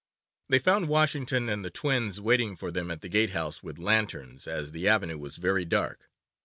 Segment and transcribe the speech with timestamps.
[0.49, 4.47] They found Washington and the twins waiting for them at the gate house with lanterns,
[4.47, 6.09] as the avenue was very dark.